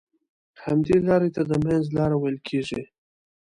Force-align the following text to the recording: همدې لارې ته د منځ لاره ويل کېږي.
همدې 0.63 0.97
لارې 1.07 1.29
ته 1.35 1.41
د 1.49 1.51
منځ 1.65 1.83
لاره 1.97 2.15
ويل 2.17 2.39
کېږي. 2.47 2.81